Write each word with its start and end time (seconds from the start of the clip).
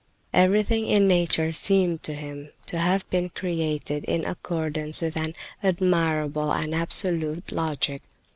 Everything 0.33 0.87
in 0.87 1.07
nature 1.07 1.53
seemed 1.53 2.01
to 2.01 2.15
him 2.15 2.49
to 2.65 2.79
have 2.79 3.07
been 3.11 3.29
created 3.29 4.03
in 4.05 4.25
accordance 4.25 4.99
with 5.03 5.15
an 5.15 5.35
admirable 5.61 6.51
and 6.51 6.73
absolute 6.73 7.51
logic. 7.51 8.01